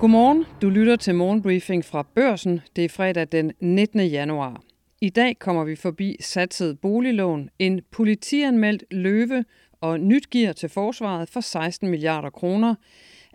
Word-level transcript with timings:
Godmorgen. 0.00 0.44
Du 0.62 0.70
lytter 0.70 0.96
til 0.96 1.14
morgenbriefing 1.14 1.84
fra 1.84 2.02
Børsen. 2.14 2.60
Det 2.76 2.84
er 2.84 2.88
fredag 2.88 3.26
den 3.32 3.52
19. 3.60 4.00
januar. 4.00 4.62
I 5.00 5.08
dag 5.10 5.38
kommer 5.38 5.64
vi 5.64 5.76
forbi 5.76 6.16
satset 6.20 6.80
boliglån, 6.80 7.50
en 7.58 7.80
politianmeldt 7.90 8.84
løve 8.90 9.44
og 9.80 10.00
nyt 10.00 10.30
gear 10.30 10.52
til 10.52 10.68
forsvaret 10.68 11.28
for 11.28 11.40
16 11.40 11.90
milliarder 11.90 12.30
kroner. 12.30 12.74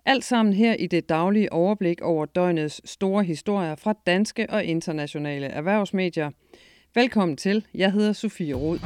Alt 0.06 0.24
sammen 0.24 0.54
her 0.54 0.74
i 0.74 0.88
det 0.88 1.10
daglige 1.10 1.54
overblik 1.54 2.02
over 2.02 2.26
døgnets 2.26 2.90
store 2.90 3.24
historier 3.24 3.76
fra 3.76 3.94
danske 4.08 4.50
og 4.50 4.64
internationale 4.64 5.48
erhvervsmedier. 5.48 6.32
Velkommen 6.96 7.38
til. 7.38 7.66
Jeg 7.74 7.92
hedder 7.92 8.14
Sofie 8.14 8.54
Rod. 8.54 8.80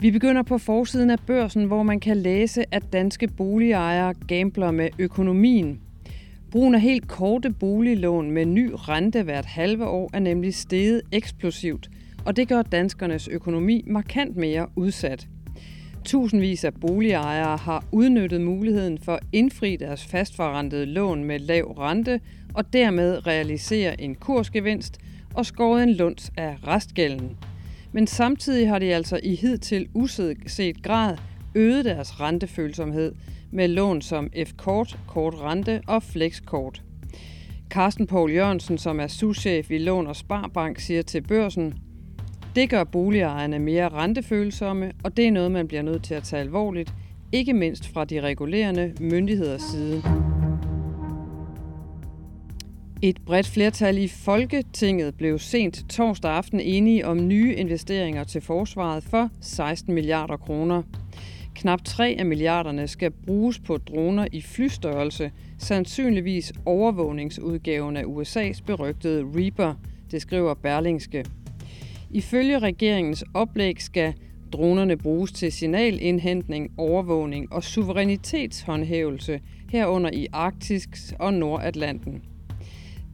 Vi 0.00 0.10
begynder 0.10 0.42
på 0.42 0.58
forsiden 0.58 1.10
af 1.10 1.18
børsen, 1.26 1.64
hvor 1.64 1.82
man 1.82 2.00
kan 2.00 2.16
læse, 2.16 2.74
at 2.74 2.92
danske 2.92 3.28
boligejere 3.28 4.14
gambler 4.14 4.70
med 4.70 4.88
økonomien. 4.98 5.80
Brugen 6.50 6.74
af 6.74 6.80
helt 6.80 7.08
korte 7.08 7.50
boliglån 7.50 8.30
med 8.30 8.46
ny 8.46 8.70
rente 8.74 9.22
hvert 9.22 9.44
halve 9.44 9.86
år 9.86 10.10
er 10.12 10.18
nemlig 10.18 10.54
steget 10.54 11.02
eksplosivt, 11.12 11.90
og 12.24 12.36
det 12.36 12.48
gør 12.48 12.62
danskernes 12.62 13.28
økonomi 13.28 13.84
markant 13.86 14.36
mere 14.36 14.66
udsat. 14.76 15.28
Tusindvis 16.04 16.64
af 16.64 16.74
boligejere 16.74 17.56
har 17.56 17.84
udnyttet 17.92 18.40
muligheden 18.40 18.98
for 18.98 19.14
at 19.14 19.26
indfri 19.32 19.76
deres 19.76 20.06
fastforrentede 20.06 20.86
lån 20.86 21.24
med 21.24 21.38
lav 21.38 21.64
rente 21.78 22.20
og 22.54 22.72
dermed 22.72 23.26
realisere 23.26 24.00
en 24.00 24.14
kursgevinst 24.14 24.98
og 25.34 25.46
skåret 25.46 25.82
en 25.82 25.92
lunds 25.94 26.32
af 26.36 26.56
restgælden. 26.66 27.36
Men 27.92 28.06
samtidig 28.06 28.68
har 28.68 28.78
de 28.78 28.94
altså 28.94 29.20
i 29.22 29.34
hidtil 29.34 29.88
uset 29.94 30.82
grad 30.82 31.16
øget 31.54 31.84
deres 31.84 32.20
rentefølsomhed 32.20 33.12
med 33.50 33.68
lån 33.68 34.02
som 34.02 34.30
F-kort, 34.46 34.98
kort 35.06 35.34
rente 35.34 35.80
og 35.86 36.02
flexkort. 36.02 36.82
Carsten 37.70 38.06
Poul 38.06 38.32
Jørgensen, 38.32 38.78
som 38.78 39.00
er 39.00 39.06
souschef 39.06 39.70
i 39.70 39.78
Lån 39.78 40.06
og 40.06 40.16
Sparbank, 40.16 40.78
siger 40.78 41.02
til 41.02 41.20
børsen, 41.20 41.74
det 42.54 42.70
gør 42.70 42.84
boligejerne 42.84 43.58
mere 43.58 43.88
rentefølsomme, 43.88 44.92
og 45.04 45.16
det 45.16 45.26
er 45.26 45.32
noget, 45.32 45.52
man 45.52 45.68
bliver 45.68 45.82
nødt 45.82 46.04
til 46.04 46.14
at 46.14 46.22
tage 46.22 46.40
alvorligt, 46.40 46.92
ikke 47.32 47.52
mindst 47.52 47.88
fra 47.92 48.04
de 48.04 48.20
regulerende 48.20 48.94
myndigheders 49.00 49.62
side. 49.62 50.02
Et 53.02 53.20
bredt 53.26 53.46
flertal 53.46 53.98
i 53.98 54.08
Folketinget 54.08 55.14
blev 55.14 55.38
sent 55.38 55.84
torsdag 55.90 56.30
aften 56.30 56.60
enige 56.60 57.06
om 57.06 57.28
nye 57.28 57.54
investeringer 57.54 58.24
til 58.24 58.40
forsvaret 58.40 59.04
for 59.04 59.30
16 59.40 59.94
milliarder 59.94 60.36
kroner. 60.36 60.82
Knap 61.54 61.84
3 61.84 62.16
af 62.18 62.26
milliarderne 62.26 62.88
skal 62.88 63.10
bruges 63.10 63.58
på 63.58 63.76
droner 63.76 64.26
i 64.32 64.40
flystørrelse, 64.40 65.32
sandsynligvis 65.58 66.52
overvågningsudgaven 66.66 67.96
af 67.96 68.02
USA's 68.02 68.64
berygtede 68.66 69.24
Reaper, 69.36 69.74
det 70.10 70.22
skriver 70.22 70.54
Berlingske. 70.54 71.24
Ifølge 72.10 72.58
regeringens 72.58 73.24
oplæg 73.34 73.82
skal 73.82 74.14
dronerne 74.52 74.96
bruges 74.96 75.32
til 75.32 75.52
signalindhentning, 75.52 76.70
overvågning 76.76 77.52
og 77.52 77.64
suverænitetshåndhævelse 77.64 79.40
herunder 79.70 80.10
i 80.12 80.26
Arktis 80.32 81.14
og 81.18 81.34
Nordatlanten. 81.34 82.22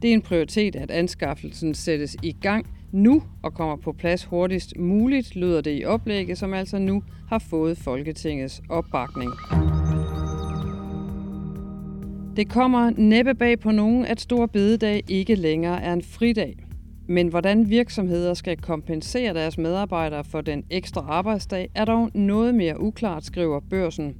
Det 0.01 0.09
er 0.09 0.13
en 0.13 0.21
prioritet, 0.21 0.75
at 0.75 0.91
anskaffelsen 0.91 1.73
sættes 1.73 2.17
i 2.23 2.31
gang 2.41 2.65
nu 2.91 3.23
og 3.43 3.53
kommer 3.53 3.75
på 3.75 3.91
plads 3.91 4.23
hurtigst 4.23 4.77
muligt, 4.77 5.35
lyder 5.35 5.61
det 5.61 5.79
i 5.79 5.85
oplægget, 5.85 6.37
som 6.37 6.53
altså 6.53 6.79
nu 6.79 7.03
har 7.29 7.39
fået 7.39 7.77
Folketingets 7.77 8.61
opbakning. 8.69 9.31
Det 12.35 12.49
kommer 12.49 12.91
næppe 12.97 13.33
bag 13.33 13.59
på 13.59 13.71
nogen, 13.71 14.05
at 14.05 14.21
Stor 14.21 14.45
Bededag 14.45 15.03
ikke 15.07 15.35
længere 15.35 15.81
er 15.83 15.93
en 15.93 16.01
fridag. 16.01 16.55
Men 17.07 17.27
hvordan 17.27 17.69
virksomheder 17.69 18.33
skal 18.33 18.57
kompensere 18.57 19.33
deres 19.33 19.57
medarbejdere 19.57 20.23
for 20.23 20.41
den 20.41 20.63
ekstra 20.69 21.01
arbejdsdag, 21.01 21.69
er 21.75 21.85
dog 21.85 22.09
noget 22.13 22.55
mere 22.55 22.79
uklart, 22.79 23.25
skriver 23.25 23.59
børsen. 23.59 24.15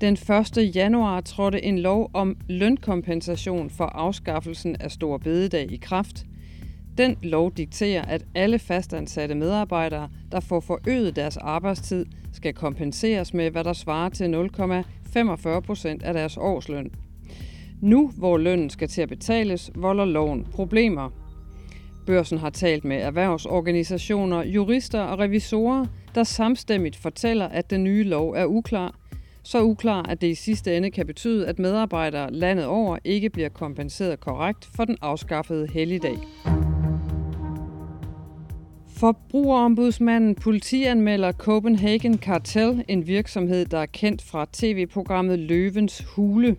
Den 0.00 0.12
1. 0.12 0.74
januar 0.74 1.20
trådte 1.20 1.64
en 1.64 1.78
lov 1.78 2.10
om 2.14 2.36
lønkompensation 2.48 3.70
for 3.70 3.84
afskaffelsen 3.84 4.76
af 4.80 4.90
Stor 4.90 5.18
Bededag 5.18 5.72
i 5.72 5.76
kraft. 5.76 6.26
Den 6.98 7.16
lov 7.22 7.52
dikterer, 7.52 8.02
at 8.02 8.24
alle 8.34 8.58
fastansatte 8.58 9.34
medarbejdere, 9.34 10.08
der 10.32 10.40
får 10.40 10.60
forøget 10.60 11.16
deres 11.16 11.36
arbejdstid, 11.36 12.06
skal 12.32 12.54
kompenseres 12.54 13.34
med, 13.34 13.50
hvad 13.50 13.64
der 13.64 13.72
svarer 13.72 14.08
til 14.08 14.50
0,45 15.14 15.60
procent 15.60 16.02
af 16.02 16.14
deres 16.14 16.36
årsløn. 16.36 16.90
Nu, 17.80 18.08
hvor 18.16 18.38
lønnen 18.38 18.70
skal 18.70 18.88
til 18.88 19.02
at 19.02 19.08
betales, 19.08 19.70
volder 19.74 20.04
loven 20.04 20.44
problemer. 20.44 21.10
Børsen 22.06 22.38
har 22.38 22.50
talt 22.50 22.84
med 22.84 22.96
erhvervsorganisationer, 22.96 24.44
jurister 24.44 25.00
og 25.00 25.18
revisorer, 25.18 25.86
der 26.14 26.24
samstemmigt 26.24 26.96
fortæller, 26.96 27.48
at 27.48 27.70
den 27.70 27.84
nye 27.84 28.04
lov 28.04 28.32
er 28.32 28.46
uklar– 28.46 28.94
så 29.46 29.62
uklar, 29.62 30.02
at 30.02 30.20
det 30.20 30.26
i 30.26 30.34
sidste 30.34 30.76
ende 30.76 30.90
kan 30.90 31.06
betyde, 31.06 31.46
at 31.46 31.58
medarbejdere 31.58 32.32
landet 32.32 32.66
over 32.66 32.98
ikke 33.04 33.30
bliver 33.30 33.48
kompenseret 33.48 34.20
korrekt 34.20 34.68
for 34.76 34.84
den 34.84 34.96
afskaffede 35.00 35.68
helligdag. 35.72 36.18
Forbrugerombudsmanden 38.96 40.34
politianmelder 40.34 41.32
Copenhagen 41.32 42.18
Cartel, 42.18 42.84
en 42.88 43.06
virksomhed, 43.06 43.64
der 43.64 43.78
er 43.78 43.86
kendt 43.86 44.22
fra 44.22 44.46
tv-programmet 44.52 45.38
Løvens 45.38 46.04
Hule. 46.06 46.56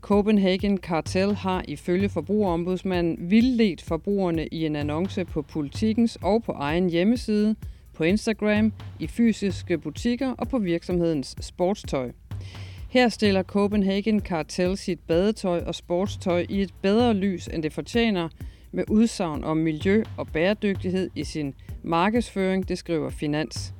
Copenhagen 0.00 0.78
Cartel 0.78 1.34
har 1.34 1.64
ifølge 1.68 2.08
forbrugerombudsmanden 2.08 3.30
vildledt 3.30 3.82
forbrugerne 3.82 4.46
i 4.46 4.66
en 4.66 4.76
annonce 4.76 5.24
på 5.24 5.42
politikens 5.42 6.18
og 6.22 6.42
på 6.42 6.52
egen 6.52 6.90
hjemmeside– 6.90 7.54
på 7.98 8.04
Instagram, 8.04 8.72
i 8.98 9.06
fysiske 9.06 9.78
butikker 9.78 10.32
og 10.38 10.48
på 10.48 10.58
virksomhedens 10.58 11.36
sportstøj. 11.40 12.10
Her 12.88 13.08
stiller 13.08 13.42
Copenhagen 13.42 14.20
Cartel 14.20 14.76
sit 14.76 14.98
badetøj 15.00 15.62
og 15.66 15.74
sportstøj 15.74 16.46
i 16.48 16.62
et 16.62 16.74
bedre 16.82 17.14
lys, 17.14 17.48
end 17.48 17.62
det 17.62 17.72
fortjener, 17.72 18.28
med 18.72 18.84
udsagn 18.88 19.44
om 19.44 19.56
miljø 19.56 20.04
og 20.16 20.28
bæredygtighed 20.32 21.10
i 21.14 21.24
sin 21.24 21.54
markedsføring, 21.82 22.68
det 22.68 22.78
skriver 22.78 23.10
Finans. 23.10 23.74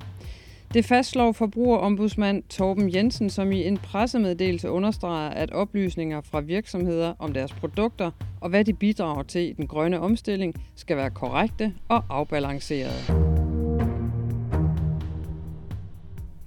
Det 0.73 0.85
fastslår 0.85 1.31
forbrugerombudsmand 1.31 2.43
Torben 2.43 2.93
Jensen, 2.95 3.29
som 3.29 3.51
i 3.51 3.67
en 3.67 3.77
pressemeddelelse 3.77 4.69
understreger, 4.69 5.29
at 5.29 5.51
oplysninger 5.51 6.21
fra 6.21 6.39
virksomheder 6.39 7.13
om 7.19 7.33
deres 7.33 7.53
produkter 7.53 8.11
og 8.41 8.49
hvad 8.49 8.65
de 8.65 8.73
bidrager 8.73 9.23
til 9.23 9.41
i 9.41 9.53
den 9.53 9.67
grønne 9.67 9.99
omstilling 9.99 10.55
skal 10.75 10.97
være 10.97 11.09
korrekte 11.09 11.73
og 11.89 12.03
afbalancerede. 12.09 13.18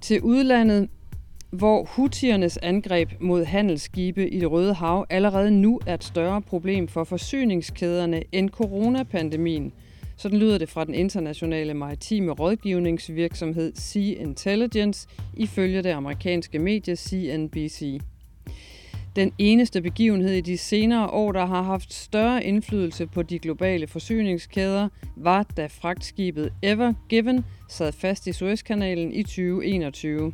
Til 0.03 0.21
udlandet, 0.21 0.89
hvor 1.51 1.83
hutiernes 1.83 2.57
angreb 2.57 3.09
mod 3.19 3.43
handelsskibe 3.43 4.29
i 4.29 4.39
det 4.39 4.51
Røde 4.51 4.73
Hav 4.73 5.05
allerede 5.09 5.51
nu 5.51 5.79
er 5.87 5.93
et 5.93 6.03
større 6.03 6.41
problem 6.41 6.87
for 6.87 7.03
forsyningskæderne 7.03 8.23
end 8.31 8.49
coronapandemien. 8.49 9.73
Sådan 10.17 10.39
lyder 10.39 10.57
det 10.57 10.69
fra 10.69 10.85
den 10.85 10.93
internationale 10.93 11.73
maritime 11.73 12.31
rådgivningsvirksomhed 12.31 13.71
Sea 13.75 14.13
Intelligence 14.21 15.07
ifølge 15.33 15.81
det 15.81 15.89
amerikanske 15.89 16.59
medie 16.59 16.95
CNBC. 16.95 18.01
Den 19.15 19.31
eneste 19.37 19.81
begivenhed 19.81 20.33
i 20.33 20.41
de 20.41 20.57
senere 20.57 21.07
år, 21.09 21.31
der 21.31 21.45
har 21.45 21.61
haft 21.61 21.93
større 21.93 22.43
indflydelse 22.43 23.07
på 23.07 23.21
de 23.21 23.39
globale 23.39 23.87
forsyningskæder, 23.87 24.89
var 25.15 25.43
da 25.43 25.65
fragtskibet 25.65 26.53
Ever 26.61 26.93
Given 27.09 27.45
sad 27.69 27.91
fast 27.91 28.27
i 28.27 28.33
Suezkanalen 28.33 29.13
i 29.13 29.23
2021. 29.23 30.33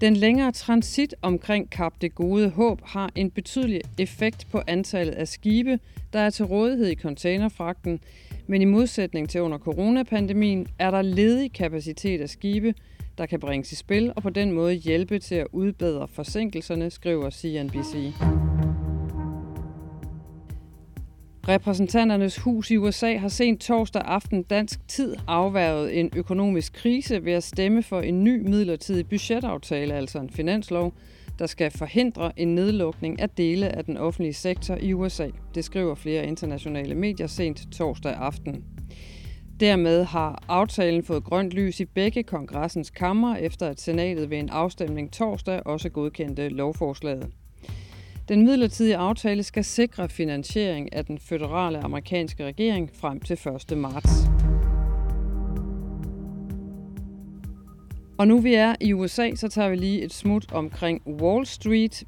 Den 0.00 0.16
længere 0.16 0.52
transit 0.52 1.14
omkring 1.22 1.70
Kap 1.70 1.92
det 2.00 2.14
Gode 2.14 2.50
Håb 2.50 2.80
har 2.84 3.10
en 3.14 3.30
betydelig 3.30 3.80
effekt 3.98 4.46
på 4.50 4.62
antallet 4.66 5.14
af 5.14 5.28
skibe, 5.28 5.78
der 6.12 6.18
er 6.18 6.30
til 6.30 6.44
rådighed 6.44 6.86
i 6.86 6.94
containerfragten, 6.94 8.00
men 8.48 8.62
i 8.62 8.64
modsætning 8.64 9.28
til 9.28 9.42
under 9.42 9.58
coronapandemien 9.58 10.66
er 10.78 10.90
der 10.90 11.02
ledig 11.02 11.52
kapacitet 11.52 12.20
af 12.20 12.28
skibe, 12.28 12.74
der 13.18 13.26
kan 13.26 13.40
bringes 13.40 13.72
i 13.72 13.76
spil 13.76 14.12
og 14.16 14.22
på 14.22 14.30
den 14.30 14.52
måde 14.52 14.74
hjælpe 14.74 15.18
til 15.18 15.34
at 15.34 15.46
udbedre 15.52 16.08
forsinkelserne, 16.08 16.90
skriver 16.90 17.30
CNBC. 17.30 18.12
Repræsentanternes 21.48 22.38
hus 22.38 22.70
i 22.70 22.76
USA 22.76 23.16
har 23.16 23.28
sent 23.28 23.60
torsdag 23.60 24.02
aften 24.04 24.42
dansk 24.42 24.88
tid 24.88 25.16
afværget 25.26 26.00
en 26.00 26.10
økonomisk 26.16 26.72
krise 26.72 27.24
ved 27.24 27.32
at 27.32 27.44
stemme 27.44 27.82
for 27.82 28.00
en 28.00 28.24
ny 28.24 28.48
midlertidig 28.48 29.08
budgetaftale, 29.08 29.94
altså 29.94 30.18
en 30.18 30.30
finanslov, 30.30 30.92
der 31.38 31.46
skal 31.46 31.70
forhindre 31.70 32.32
en 32.36 32.54
nedlukning 32.54 33.20
af 33.20 33.30
dele 33.30 33.68
af 33.68 33.84
den 33.84 33.96
offentlige 33.96 34.34
sektor 34.34 34.74
i 34.80 34.92
USA. 34.92 35.28
Det 35.54 35.64
skriver 35.64 35.94
flere 35.94 36.26
internationale 36.26 36.94
medier 36.94 37.26
sent 37.26 37.72
torsdag 37.72 38.14
aften. 38.14 38.64
Dermed 39.60 40.04
har 40.04 40.42
aftalen 40.48 41.04
fået 41.04 41.24
grønt 41.24 41.52
lys 41.52 41.80
i 41.80 41.84
begge 41.84 42.22
kongressens 42.22 42.90
kammer, 42.90 43.36
efter 43.36 43.68
at 43.68 43.80
senatet 43.80 44.30
ved 44.30 44.38
en 44.38 44.48
afstemning 44.48 45.12
torsdag 45.12 45.66
også 45.66 45.88
godkendte 45.88 46.48
lovforslaget. 46.48 47.30
Den 48.28 48.44
midlertidige 48.44 48.96
aftale 48.96 49.42
skal 49.42 49.64
sikre 49.64 50.08
finansiering 50.08 50.92
af 50.92 51.04
den 51.04 51.18
føderale 51.18 51.78
amerikanske 51.78 52.44
regering 52.44 52.90
frem 52.94 53.20
til 53.20 53.38
1. 53.70 53.78
marts. 53.78 54.47
Og 58.18 58.28
nu 58.28 58.40
vi 58.40 58.54
er 58.54 58.74
i 58.80 58.92
USA, 58.92 59.30
så 59.34 59.48
tager 59.48 59.68
vi 59.68 59.76
lige 59.76 60.02
et 60.02 60.12
smut 60.12 60.52
omkring 60.52 61.02
Wall 61.06 61.46
Street. 61.46 62.04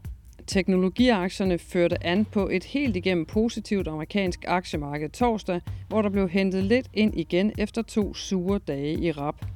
Teknologiaktierne 0.47 1.59
førte 1.59 2.07
an 2.07 2.25
på 2.25 2.49
et 2.49 2.65
helt 2.65 2.97
igennem 2.97 3.27
positivt 3.27 3.89
amerikansk 3.89 4.45
aktiemarked 4.47 5.09
torsdag, 5.09 5.61
hvor 5.89 6.03
der 6.03 6.09
blev 6.09 6.29
hentet 6.29 6.65
lidt 6.65 6.87
ind 6.95 7.19
igen 7.19 7.53
efter 7.59 7.83
to 7.83 8.15
sure 8.15 8.59
dage 8.59 8.99
i 8.99 9.13
rap. 9.13 9.47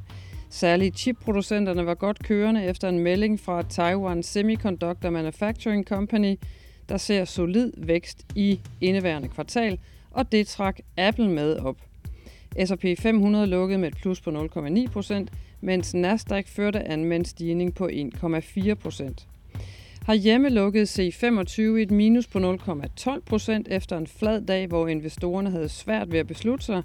Særligt 0.50 0.98
chipproducenterne 0.98 1.86
var 1.86 1.94
godt 1.94 2.18
kørende 2.18 2.64
efter 2.64 2.88
en 2.88 2.98
melding 2.98 3.40
fra 3.40 3.62
Taiwan 3.62 4.22
Semiconductor 4.22 5.10
Manufacturing 5.10 5.86
Company, 5.86 6.38
der 6.88 6.96
ser 6.96 7.24
solid 7.24 7.72
vækst 7.76 8.26
i 8.34 8.60
indeværende 8.80 9.28
kvartal, 9.28 9.78
og 10.10 10.32
det 10.32 10.46
trak 10.46 10.78
Apple 10.96 11.28
med 11.28 11.56
op. 11.56 11.76
S&P 12.64 12.84
500 12.98 13.46
lukkede 13.46 13.78
med 13.78 13.88
et 13.88 13.96
plus 13.96 14.20
på 14.20 14.30
0,9 14.30 14.90
procent, 14.92 15.30
mens 15.64 15.94
Nasdaq 15.94 16.49
førte 16.49 16.88
an 16.88 17.05
med 17.05 17.16
en 17.16 17.25
stigning 17.25 17.75
på 17.75 17.88
1,4 17.88 18.75
procent. 18.75 19.26
hjemme 20.14 20.49
lukkede 20.49 20.84
C25 20.84 21.62
et 21.62 21.90
minus 21.90 22.26
på 22.26 22.38
0,12 22.38 23.20
procent 23.26 23.69
efter 23.70 23.96
en 23.99 24.06
flad 24.06 24.40
dag, 24.40 24.66
hvor 24.66 24.88
investorerne 24.88 25.50
havde 25.50 25.69
svært 25.69 26.12
ved 26.12 26.19
at 26.19 26.26
beslutte 26.26 26.64
sig. 26.64 26.82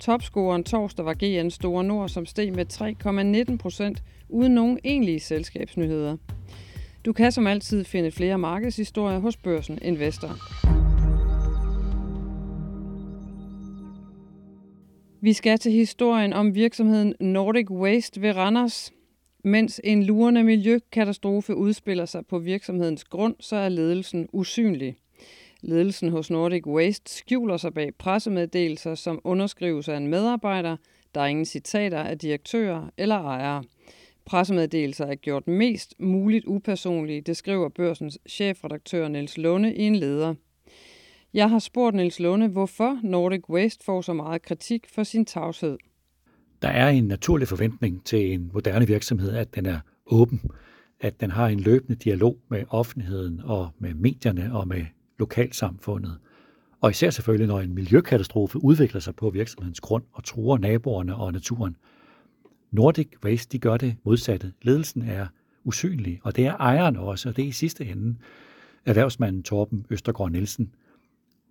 Topscoren 0.00 0.64
torsdag 0.64 1.04
var 1.04 1.14
GN 1.14 1.50
Store 1.50 1.84
Nord, 1.84 2.08
som 2.08 2.26
steg 2.26 2.52
med 2.52 3.46
3,19 3.50 3.56
procent 3.56 4.02
uden 4.28 4.54
nogen 4.54 4.78
egentlige 4.84 5.20
selskabsnyheder. 5.20 6.16
Du 7.04 7.12
kan 7.12 7.32
som 7.32 7.46
altid 7.46 7.84
finde 7.84 8.10
flere 8.10 8.38
markedshistorier 8.38 9.18
hos 9.18 9.36
Børsen 9.36 9.78
Investor. 9.82 10.81
Vi 15.24 15.32
skal 15.32 15.58
til 15.58 15.72
historien 15.72 16.32
om 16.32 16.54
virksomheden 16.54 17.14
Nordic 17.20 17.70
Waste 17.70 18.22
ved 18.22 18.36
Randers. 18.36 18.92
Mens 19.44 19.80
en 19.84 20.02
lurende 20.02 20.44
miljøkatastrofe 20.44 21.54
udspiller 21.54 22.04
sig 22.04 22.26
på 22.26 22.38
virksomhedens 22.38 23.04
grund, 23.04 23.34
så 23.40 23.56
er 23.56 23.68
ledelsen 23.68 24.28
usynlig. 24.32 24.96
Ledelsen 25.60 26.08
hos 26.08 26.30
Nordic 26.30 26.66
Waste 26.66 27.12
skjuler 27.12 27.56
sig 27.56 27.74
bag 27.74 27.94
pressemeddelelser, 27.94 28.94
som 28.94 29.20
underskrives 29.24 29.88
af 29.88 29.96
en 29.96 30.06
medarbejder. 30.06 30.76
Der 31.14 31.20
er 31.20 31.26
ingen 31.26 31.44
citater 31.44 31.98
af 31.98 32.18
direktører 32.18 32.90
eller 32.96 33.16
ejere. 33.16 33.64
Pressemeddelelser 34.24 35.06
er 35.06 35.14
gjort 35.14 35.46
mest 35.46 35.94
muligt 35.98 36.44
upersonlige, 36.44 37.20
det 37.20 37.36
skriver 37.36 37.68
børsens 37.68 38.18
chefredaktør 38.28 39.08
Niels 39.08 39.38
Lunde 39.38 39.74
i 39.74 39.82
en 39.82 39.96
leder. 39.96 40.34
Jeg 41.34 41.50
har 41.50 41.58
spurgt 41.58 41.96
Niels 41.96 42.20
Lunde, 42.20 42.48
hvorfor 42.48 43.00
Nordic 43.02 43.48
Waste 43.48 43.84
får 43.84 44.00
så 44.00 44.12
meget 44.12 44.42
kritik 44.42 44.86
for 44.94 45.02
sin 45.02 45.24
tavshed. 45.24 45.78
Der 46.62 46.68
er 46.68 46.88
en 46.88 47.04
naturlig 47.04 47.48
forventning 47.48 48.04
til 48.04 48.32
en 48.32 48.50
moderne 48.54 48.86
virksomhed, 48.86 49.36
at 49.36 49.54
den 49.54 49.66
er 49.66 49.80
åben, 50.06 50.40
at 51.00 51.20
den 51.20 51.30
har 51.30 51.48
en 51.48 51.60
løbende 51.60 51.94
dialog 51.94 52.38
med 52.48 52.64
offentligheden 52.68 53.40
og 53.44 53.70
med 53.78 53.94
medierne 53.94 54.54
og 54.54 54.68
med 54.68 54.84
lokalsamfundet. 55.18 56.18
Og 56.80 56.90
især 56.90 57.10
selvfølgelig, 57.10 57.48
når 57.48 57.60
en 57.60 57.74
miljøkatastrofe 57.74 58.64
udvikler 58.64 59.00
sig 59.00 59.16
på 59.16 59.30
virksomhedens 59.30 59.80
grund 59.80 60.04
og 60.12 60.24
truer 60.24 60.58
naboerne 60.58 61.16
og 61.16 61.32
naturen. 61.32 61.76
Nordic 62.70 63.08
Waste, 63.24 63.52
de 63.52 63.58
gør 63.58 63.76
det 63.76 63.96
modsatte. 64.04 64.52
Ledelsen 64.62 65.02
er 65.02 65.26
usynlig, 65.64 66.20
og 66.22 66.36
det 66.36 66.46
er 66.46 66.56
ejeren 66.56 66.96
også, 66.96 67.28
og 67.28 67.36
det 67.36 67.44
er 67.44 67.48
i 67.48 67.52
sidste 67.52 67.84
ende 67.84 68.16
erhvervsmanden 68.86 69.42
Torben 69.42 69.86
Østergaard 69.90 70.32
Nielsen, 70.32 70.74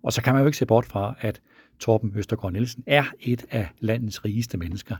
og 0.02 0.12
så 0.12 0.22
kan 0.22 0.32
man 0.32 0.42
jo 0.42 0.46
ikke 0.46 0.58
se 0.58 0.66
bort 0.66 0.86
fra, 0.86 1.14
at 1.20 1.40
Torben 1.78 2.12
Østergaard 2.16 2.52
Nielsen 2.52 2.84
er 2.86 3.04
et 3.20 3.44
af 3.50 3.68
landets 3.80 4.24
rigeste 4.24 4.58
mennesker. 4.58 4.96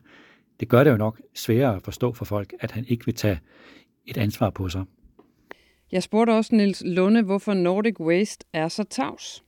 Det 0.61 0.69
gør 0.69 0.85
det 0.85 0.91
jo 0.91 0.97
nok 0.97 1.21
sværere 1.35 1.77
at 1.77 1.83
forstå 1.83 2.13
for 2.13 2.25
folk, 2.25 2.55
at 2.61 2.71
han 2.71 2.85
ikke 2.89 3.05
vil 3.05 3.15
tage 3.15 3.41
et 4.07 4.17
ansvar 4.17 4.51
på 4.51 4.69
sig. 4.69 4.85
Jeg 5.93 6.03
spurgte 6.03 6.31
også 6.31 6.55
Nils 6.55 6.83
Lunde, 6.87 7.23
hvorfor 7.23 7.55
Nordic 7.55 8.01
Waste 8.01 8.47
er 8.53 8.69
så 8.69 8.85
tavs. 8.91 9.45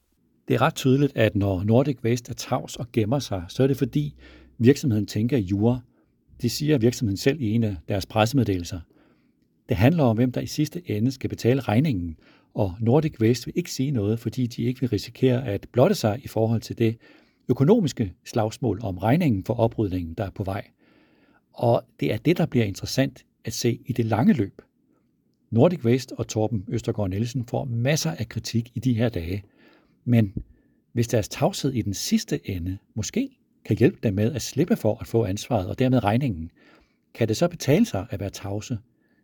Det 0.48 0.54
er 0.54 0.62
ret 0.62 0.74
tydeligt, 0.74 1.12
at 1.16 1.36
når 1.36 1.64
Nordic 1.64 1.98
Waste 2.04 2.30
er 2.30 2.34
tavs 2.34 2.76
og 2.76 2.86
gemmer 2.92 3.18
sig, 3.18 3.44
så 3.48 3.62
er 3.62 3.66
det 3.66 3.76
fordi 3.76 4.14
virksomheden 4.58 5.06
tænker 5.06 5.36
i 5.36 5.40
jura. 5.40 5.80
Det 6.42 6.50
siger 6.50 6.78
virksomheden 6.78 7.16
selv 7.16 7.40
i 7.40 7.50
en 7.50 7.64
af 7.64 7.76
deres 7.88 8.06
pressemeddelelser. 8.06 8.80
Det 9.68 9.76
handler 9.76 10.04
om, 10.04 10.16
hvem 10.16 10.32
der 10.32 10.40
i 10.40 10.46
sidste 10.46 10.90
ende 10.90 11.10
skal 11.10 11.30
betale 11.30 11.60
regningen, 11.60 12.16
og 12.54 12.74
Nordic 12.80 13.20
Waste 13.20 13.46
vil 13.46 13.54
ikke 13.56 13.72
sige 13.72 13.90
noget, 13.90 14.18
fordi 14.18 14.46
de 14.46 14.62
ikke 14.62 14.80
vil 14.80 14.88
risikere 14.88 15.46
at 15.46 15.66
blotte 15.72 15.94
sig 15.94 16.20
i 16.24 16.28
forhold 16.28 16.60
til 16.60 16.78
det 16.78 16.96
økonomiske 17.48 18.12
slagsmål 18.24 18.80
om 18.82 18.98
regningen 18.98 19.44
for 19.44 19.54
oprydningen, 19.54 20.14
der 20.14 20.24
er 20.24 20.30
på 20.30 20.44
vej. 20.44 20.66
Og 21.52 21.82
det 22.00 22.12
er 22.12 22.16
det, 22.16 22.38
der 22.38 22.46
bliver 22.46 22.64
interessant 22.64 23.24
at 23.44 23.52
se 23.52 23.80
i 23.86 23.92
det 23.92 24.04
lange 24.04 24.32
løb. 24.32 24.62
Nordic 25.50 25.84
Waste 25.84 26.12
og 26.18 26.28
Torben 26.28 26.64
Østergaard 26.68 27.10
Nielsen 27.10 27.46
får 27.46 27.64
masser 27.64 28.10
af 28.10 28.28
kritik 28.28 28.70
i 28.74 28.80
de 28.80 28.94
her 28.94 29.08
dage, 29.08 29.42
men 30.04 30.34
hvis 30.92 31.08
deres 31.08 31.28
tavshed 31.28 31.72
i 31.72 31.82
den 31.82 31.94
sidste 31.94 32.50
ende 32.50 32.78
måske 32.94 33.30
kan 33.64 33.76
hjælpe 33.76 33.98
dem 34.02 34.14
med 34.14 34.32
at 34.32 34.42
slippe 34.42 34.76
for 34.76 34.98
at 35.00 35.06
få 35.06 35.24
ansvaret 35.24 35.68
og 35.68 35.78
dermed 35.78 36.04
regningen, 36.04 36.50
kan 37.14 37.28
det 37.28 37.36
så 37.36 37.48
betale 37.48 37.86
sig 37.86 38.06
at 38.10 38.20
være 38.20 38.30
tavse, 38.30 38.78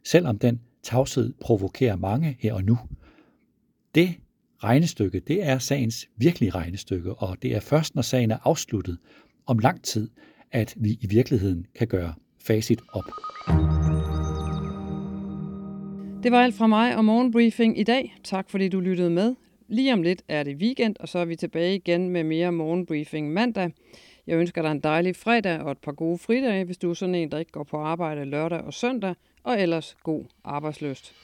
selvom 0.05 0.39
den 0.39 0.61
tavshed 0.83 1.33
provokerer 1.41 1.97
mange 1.97 2.37
her 2.41 2.55
og 2.55 2.65
nu– 2.65 2.79
det 3.95 4.15
regnestykke, 4.65 5.21
det 5.21 5.43
er 5.43 5.59
sagens 5.59 6.09
virkelige 6.17 6.51
regnestykke, 6.51 7.15
og 7.15 7.43
det 7.43 7.55
er 7.55 7.61
først, 7.61 7.95
når 7.95 8.03
sagen 8.03 8.31
er 8.31 8.39
afsluttet 8.45 8.99
om 9.47 9.59
lang 9.59 9.83
tid, 9.83 10.11
at 10.53 10.75
vi 10.77 10.91
i 11.01 11.07
virkeligheden 11.07 11.67
kan 11.75 11.87
gøre 11.87 12.15
facit 12.47 12.81
op. 12.93 13.05
Det 16.23 16.33
var 16.33 16.43
alt 16.43 16.55
fra 16.55 16.67
mig 16.67 16.97
og 16.97 17.05
morgenbriefing 17.05 17.79
i 17.79 17.83
dag. 17.83 18.17
Tak 18.25 18.51
fordi 18.51 18.69
du 18.69 18.81
lyttede 18.81 19.11
med. 19.11 19.35
Lige 19.69 19.93
om 19.93 20.03
lidt 20.03 20.23
er 20.29 20.43
det 20.43 20.57
weekend, 20.57 20.97
og 21.01 21.09
så 21.09 21.19
er 21.19 21.25
vi 21.25 21.37
tilbage 21.37 21.75
igen 21.75 22.09
med 22.09 22.25
mere 22.25 22.53
morgenbriefing 22.53 23.33
mandag. 23.33 23.71
Jeg 24.27 24.37
ønsker 24.37 24.63
dig 24.63 24.71
en 24.71 24.81
dejlig 24.81 25.17
fredag 25.17 25.61
og 25.61 25.73
et 25.73 25.79
par 25.79 25.93
gode 25.93 26.19
fridage, 26.19 26.65
hvis 26.65 26.79
du 26.79 26.91
er 26.91 26.95
sådan 26.95 27.15
en, 27.15 27.31
der 27.31 27.39
ikke 27.39 27.53
går 27.53 27.65
på 27.65 27.77
arbejde 27.77 28.25
lørdag 28.25 28.61
og 28.61 28.75
søndag, 28.75 29.15
og 29.45 29.61
ellers 29.61 29.97
god 30.03 30.25
arbejdsløst. 30.45 31.15